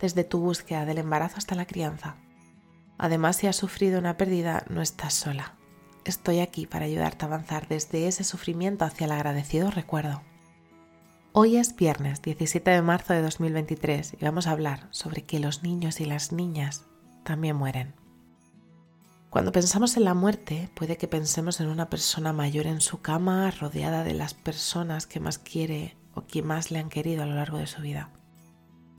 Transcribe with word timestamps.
desde 0.00 0.24
tu 0.24 0.40
búsqueda 0.40 0.84
del 0.84 0.98
embarazo 0.98 1.36
hasta 1.36 1.54
la 1.54 1.66
crianza. 1.66 2.16
Además, 2.98 3.36
si 3.36 3.46
has 3.46 3.56
sufrido 3.56 3.98
una 3.98 4.16
pérdida, 4.16 4.64
no 4.68 4.82
estás 4.82 5.14
sola. 5.14 5.54
Estoy 6.04 6.40
aquí 6.40 6.66
para 6.66 6.86
ayudarte 6.86 7.24
a 7.24 7.28
avanzar 7.28 7.68
desde 7.68 8.08
ese 8.08 8.24
sufrimiento 8.24 8.84
hacia 8.84 9.04
el 9.04 9.12
agradecido 9.12 9.70
recuerdo. 9.70 10.22
Hoy 11.32 11.56
es 11.56 11.76
viernes 11.76 12.22
17 12.22 12.70
de 12.70 12.82
marzo 12.82 13.12
de 13.12 13.22
2023 13.22 14.16
y 14.20 14.24
vamos 14.24 14.46
a 14.46 14.50
hablar 14.50 14.88
sobre 14.90 15.22
que 15.22 15.38
los 15.38 15.62
niños 15.62 16.00
y 16.00 16.04
las 16.04 16.32
niñas 16.32 16.82
también 17.22 17.56
mueren. 17.56 17.94
Cuando 19.30 19.52
pensamos 19.52 19.96
en 19.96 20.04
la 20.04 20.14
muerte, 20.14 20.68
puede 20.74 20.96
que 20.96 21.06
pensemos 21.06 21.60
en 21.60 21.68
una 21.68 21.88
persona 21.88 22.32
mayor 22.32 22.66
en 22.66 22.80
su 22.80 23.00
cama, 23.00 23.48
rodeada 23.52 24.02
de 24.02 24.14
las 24.14 24.34
personas 24.34 25.06
que 25.06 25.20
más 25.20 25.38
quiere 25.38 25.96
o 26.14 26.26
que 26.26 26.42
más 26.42 26.72
le 26.72 26.80
han 26.80 26.88
querido 26.88 27.22
a 27.22 27.26
lo 27.26 27.36
largo 27.36 27.58
de 27.58 27.68
su 27.68 27.80
vida. 27.80 28.10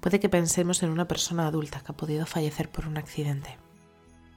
Puede 0.02 0.20
que 0.20 0.30
pensemos 0.30 0.82
en 0.82 0.90
una 0.90 1.08
persona 1.08 1.46
adulta 1.46 1.80
que 1.80 1.92
ha 1.92 1.96
podido 1.96 2.26
fallecer 2.26 2.70
por 2.70 2.88
un 2.88 2.98
accidente. 2.98 3.58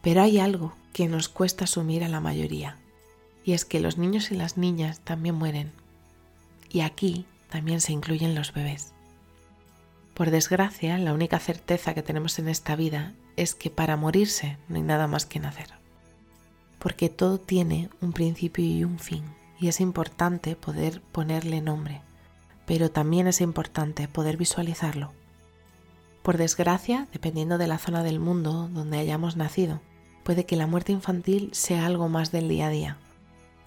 Pero 0.02 0.20
hay 0.20 0.38
algo 0.38 0.74
que 0.92 1.08
nos 1.08 1.30
cuesta 1.30 1.64
asumir 1.64 2.04
a 2.04 2.08
la 2.08 2.20
mayoría, 2.20 2.76
y 3.44 3.54
es 3.54 3.64
que 3.64 3.80
los 3.80 3.96
niños 3.96 4.30
y 4.30 4.36
las 4.36 4.58
niñas 4.58 5.00
también 5.00 5.34
mueren. 5.34 5.72
Y 6.68 6.82
aquí 6.82 7.24
también 7.48 7.80
se 7.80 7.92
incluyen 7.92 8.34
los 8.34 8.52
bebés. 8.52 8.92
Por 10.12 10.30
desgracia, 10.30 10.98
la 10.98 11.14
única 11.14 11.38
certeza 11.38 11.94
que 11.94 12.02
tenemos 12.02 12.38
en 12.38 12.48
esta 12.48 12.76
vida 12.76 13.14
es 13.36 13.54
que 13.54 13.70
para 13.70 13.96
morirse 13.96 14.58
no 14.68 14.76
hay 14.76 14.82
nada 14.82 15.06
más 15.06 15.24
que 15.24 15.40
nacer. 15.40 15.70
Porque 16.78 17.08
todo 17.08 17.38
tiene 17.38 17.88
un 18.02 18.12
principio 18.12 18.62
y 18.62 18.84
un 18.84 18.98
fin, 18.98 19.24
y 19.58 19.68
es 19.68 19.80
importante 19.80 20.56
poder 20.56 21.00
ponerle 21.00 21.62
nombre, 21.62 22.02
pero 22.66 22.90
también 22.90 23.26
es 23.26 23.40
importante 23.40 24.08
poder 24.08 24.36
visualizarlo 24.36 25.12
por 26.25 26.39
desgracia, 26.39 27.06
dependiendo 27.12 27.58
de 27.58 27.67
la 27.67 27.77
zona 27.77 28.03
del 28.03 28.19
mundo 28.19 28.70
donde 28.72 28.98
hayamos 28.98 29.36
nacido, 29.36 29.83
puede 30.22 30.47
que 30.47 30.56
la 30.56 30.67
muerte 30.67 30.91
infantil 30.91 31.50
sea 31.53 31.84
algo 31.84 32.08
más 32.08 32.33
del 32.33 32.48
día 32.48 32.69
a 32.69 32.70
día, 32.70 32.97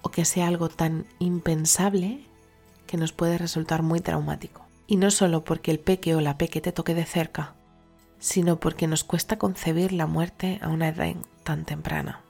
o 0.02 0.10
que 0.10 0.26
sea 0.26 0.48
algo 0.48 0.68
tan 0.68 1.06
impensable 1.20 2.26
que 2.88 2.98
nos 2.98 3.12
puede 3.12 3.38
resultar 3.38 3.84
muy 3.84 4.02
traumático. 4.02 4.66
Y 4.88 4.96
no 4.96 5.12
solo 5.12 5.44
porque 5.44 5.70
el 5.70 5.80
peque 5.80 6.16
o 6.16 6.20
la 6.20 6.40
peque 6.40 6.60
te 6.60 6.72
toque 6.72 6.96
de 6.96 7.06
cerca, 7.06 7.54
sino 8.18 8.60
porque 8.60 8.88
nos 8.88 9.04
cuesta 9.04 9.38
concebir 9.38 9.94
la 9.94 10.08
muerte 10.08 10.58
a 10.64 10.70
una 10.70 10.88
edad 10.88 11.16
tan 11.44 11.64
temprana. 11.64 12.22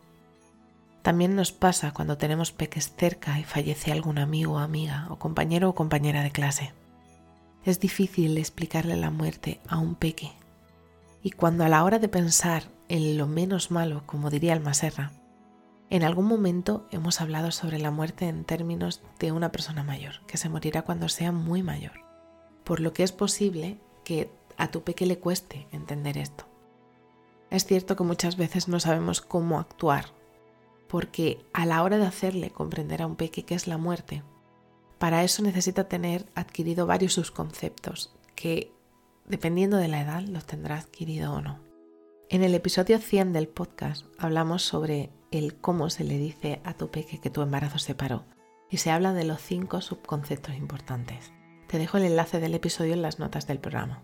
También 1.03 1.37
nos 1.37 1.53
pasa 1.53 1.93
cuando 1.93 2.17
tenemos 2.17 2.51
peques 2.51 2.93
cerca 2.97 3.39
y 3.39 3.45
fallece 3.45 3.93
algún 3.93 4.17
amigo 4.17 4.59
amiga 4.59 5.07
o 5.09 5.19
compañero 5.19 5.69
o 5.69 5.75
compañera 5.75 6.21
de 6.21 6.31
clase. 6.31 6.73
Es 7.67 7.81
difícil 7.81 8.37
explicarle 8.37 8.95
la 8.95 9.11
muerte 9.11 9.59
a 9.67 9.77
un 9.77 9.95
peque. 9.95 10.31
Y 11.21 11.31
cuando 11.31 11.65
a 11.65 11.67
la 11.67 11.83
hora 11.83 11.99
de 11.99 12.07
pensar 12.07 12.63
en 12.87 13.17
lo 13.17 13.27
menos 13.27 13.71
malo, 13.71 14.03
como 14.05 14.29
diría 14.29 14.53
el 14.53 14.61
Maserra, 14.61 15.11
en 15.89 16.03
algún 16.03 16.27
momento 16.27 16.87
hemos 16.91 17.19
hablado 17.19 17.51
sobre 17.51 17.77
la 17.77 17.91
muerte 17.91 18.29
en 18.29 18.45
términos 18.45 19.01
de 19.19 19.33
una 19.33 19.51
persona 19.51 19.83
mayor, 19.83 20.21
que 20.27 20.37
se 20.37 20.47
morirá 20.47 20.83
cuando 20.83 21.09
sea 21.09 21.33
muy 21.33 21.61
mayor. 21.61 22.05
Por 22.63 22.79
lo 22.79 22.93
que 22.93 23.03
es 23.03 23.11
posible 23.11 23.77
que 24.05 24.31
a 24.55 24.71
tu 24.71 24.83
peque 24.83 25.05
le 25.05 25.19
cueste 25.19 25.67
entender 25.73 26.17
esto. 26.17 26.45
Es 27.49 27.65
cierto 27.65 27.97
que 27.97 28.03
muchas 28.05 28.37
veces 28.37 28.69
no 28.69 28.79
sabemos 28.79 29.19
cómo 29.19 29.59
actuar, 29.59 30.05
porque 30.87 31.45
a 31.51 31.65
la 31.65 31.83
hora 31.83 31.97
de 31.97 32.05
hacerle 32.05 32.49
comprender 32.49 33.01
a 33.01 33.07
un 33.07 33.17
peque 33.17 33.43
qué 33.43 33.55
es 33.55 33.67
la 33.67 33.77
muerte, 33.77 34.23
para 34.97 35.23
eso 35.23 35.43
necesita 35.43 35.87
tener 35.87 36.25
adquirido 36.35 36.87
varios 36.87 37.13
subconceptos 37.13 38.15
que, 38.35 38.71
dependiendo 39.25 39.77
de 39.77 39.87
la 39.87 40.01
edad, 40.01 40.21
los 40.21 40.45
tendrá 40.45 40.77
adquirido 40.77 41.33
o 41.33 41.41
no. 41.41 41.59
En 42.29 42.43
el 42.43 42.55
episodio 42.55 42.99
100 42.99 43.33
del 43.33 43.47
podcast 43.47 44.05
hablamos 44.17 44.63
sobre 44.63 45.11
el 45.31 45.55
cómo 45.55 45.89
se 45.89 46.03
le 46.03 46.17
dice 46.17 46.61
a 46.63 46.73
tu 46.73 46.89
peque 46.89 47.19
que 47.19 47.29
tu 47.29 47.41
embarazo 47.41 47.79
se 47.79 47.95
paró 47.95 48.25
y 48.69 48.77
se 48.77 48.91
habla 48.91 49.13
de 49.13 49.23
los 49.23 49.41
cinco 49.41 49.81
subconceptos 49.81 50.55
importantes. 50.55 51.31
Te 51.67 51.77
dejo 51.77 51.97
el 51.97 52.03
enlace 52.03 52.39
del 52.39 52.53
episodio 52.53 52.93
en 52.93 53.01
las 53.01 53.19
notas 53.19 53.47
del 53.47 53.59
programa. 53.59 54.03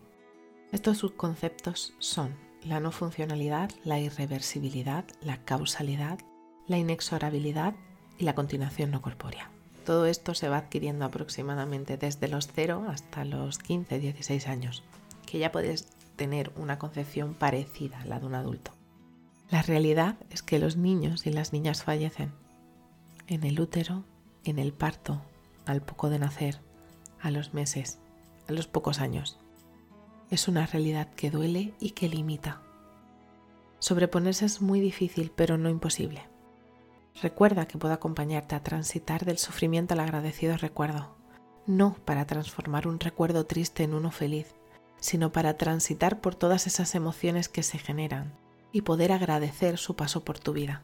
Estos 0.71 0.97
subconceptos 0.97 1.95
son 1.99 2.35
la 2.63 2.79
no 2.79 2.91
funcionalidad, 2.91 3.71
la 3.83 3.99
irreversibilidad, 3.99 5.05
la 5.21 5.43
causalidad, 5.43 6.19
la 6.67 6.77
inexorabilidad 6.77 7.75
y 8.17 8.23
la 8.23 8.35
continuación 8.35 8.91
no 8.91 9.01
corpórea. 9.01 9.52
Todo 9.85 10.05
esto 10.05 10.33
se 10.33 10.49
va 10.49 10.57
adquiriendo 10.57 11.05
aproximadamente 11.05 11.97
desde 11.97 12.27
los 12.27 12.47
0 12.47 12.85
hasta 12.87 13.25
los 13.25 13.59
15, 13.59 13.99
16 13.99 14.47
años, 14.47 14.83
que 15.25 15.39
ya 15.39 15.51
puedes 15.51 15.87
tener 16.15 16.51
una 16.55 16.79
concepción 16.79 17.33
parecida 17.33 17.99
a 18.01 18.05
la 18.05 18.19
de 18.19 18.25
un 18.25 18.35
adulto. 18.35 18.71
La 19.49 19.61
realidad 19.61 20.15
es 20.29 20.41
que 20.41 20.59
los 20.59 20.77
niños 20.77 21.27
y 21.27 21.31
las 21.31 21.53
niñas 21.53 21.83
fallecen 21.83 22.31
en 23.27 23.43
el 23.43 23.59
útero, 23.59 24.03
en 24.45 24.57
el 24.57 24.73
parto, 24.73 25.21
al 25.65 25.81
poco 25.81 26.09
de 26.09 26.19
nacer, 26.19 26.59
a 27.21 27.31
los 27.31 27.53
meses, 27.53 27.99
a 28.47 28.53
los 28.53 28.67
pocos 28.67 28.99
años. 28.99 29.37
Es 30.29 30.47
una 30.47 30.65
realidad 30.65 31.09
que 31.15 31.29
duele 31.29 31.73
y 31.79 31.91
que 31.91 32.09
limita. 32.09 32.61
Sobreponerse 33.79 34.45
es 34.45 34.61
muy 34.61 34.79
difícil, 34.79 35.31
pero 35.35 35.57
no 35.57 35.69
imposible. 35.69 36.23
Recuerda 37.21 37.67
que 37.67 37.77
puedo 37.77 37.93
acompañarte 37.93 38.55
a 38.55 38.63
transitar 38.63 39.25
del 39.25 39.37
sufrimiento 39.37 39.93
al 39.93 39.99
agradecido 39.99 40.57
recuerdo, 40.57 41.15
no 41.67 41.95
para 42.05 42.25
transformar 42.25 42.87
un 42.87 42.99
recuerdo 42.99 43.45
triste 43.45 43.83
en 43.83 43.93
uno 43.93 44.11
feliz, 44.11 44.55
sino 44.99 45.31
para 45.31 45.57
transitar 45.57 46.21
por 46.21 46.35
todas 46.35 46.67
esas 46.67 46.95
emociones 46.95 47.49
que 47.49 47.63
se 47.63 47.77
generan 47.77 48.37
y 48.71 48.81
poder 48.81 49.11
agradecer 49.11 49.77
su 49.77 49.95
paso 49.95 50.25
por 50.25 50.39
tu 50.39 50.53
vida. 50.53 50.83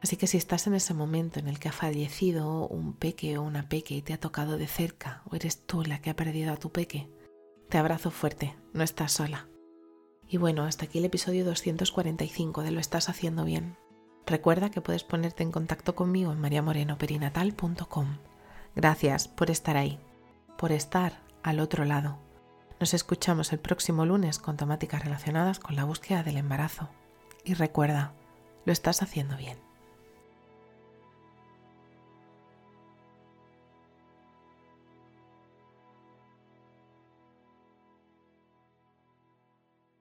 Así 0.00 0.16
que 0.16 0.28
si 0.28 0.36
estás 0.36 0.66
en 0.68 0.74
ese 0.74 0.94
momento 0.94 1.40
en 1.40 1.48
el 1.48 1.58
que 1.58 1.68
ha 1.68 1.72
fallecido 1.72 2.68
un 2.68 2.92
peque 2.94 3.36
o 3.36 3.42
una 3.42 3.68
peque 3.68 3.94
y 3.94 4.02
te 4.02 4.12
ha 4.12 4.20
tocado 4.20 4.56
de 4.56 4.68
cerca, 4.68 5.22
o 5.28 5.34
eres 5.34 5.66
tú 5.66 5.82
la 5.82 6.00
que 6.00 6.10
ha 6.10 6.16
perdido 6.16 6.52
a 6.52 6.56
tu 6.56 6.70
peque, 6.70 7.10
te 7.68 7.78
abrazo 7.78 8.10
fuerte, 8.10 8.54
no 8.72 8.84
estás 8.84 9.12
sola. 9.12 9.48
Y 10.28 10.36
bueno, 10.36 10.64
hasta 10.64 10.84
aquí 10.84 10.98
el 10.98 11.06
episodio 11.06 11.44
245 11.44 12.62
de 12.62 12.70
Lo 12.70 12.80
estás 12.80 13.08
haciendo 13.08 13.44
bien. 13.44 13.76
Recuerda 14.28 14.70
que 14.70 14.82
puedes 14.82 15.04
ponerte 15.04 15.42
en 15.42 15.50
contacto 15.50 15.94
conmigo 15.94 16.32
en 16.32 16.40
mariamorenoperinatal.com. 16.40 18.18
Gracias 18.76 19.26
por 19.26 19.50
estar 19.50 19.78
ahí, 19.78 19.98
por 20.58 20.70
estar 20.70 21.22
al 21.42 21.60
otro 21.60 21.86
lado. 21.86 22.18
Nos 22.78 22.92
escuchamos 22.92 23.54
el 23.54 23.58
próximo 23.58 24.04
lunes 24.04 24.38
con 24.38 24.58
temáticas 24.58 25.02
relacionadas 25.02 25.58
con 25.58 25.76
la 25.76 25.84
búsqueda 25.84 26.22
del 26.22 26.36
embarazo. 26.36 26.90
Y 27.42 27.54
recuerda, 27.54 28.12
lo 28.66 28.72
estás 28.74 29.00
haciendo 29.00 29.38
bien. 29.38 29.67